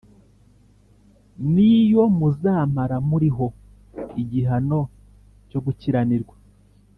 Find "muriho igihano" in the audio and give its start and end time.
3.09-4.79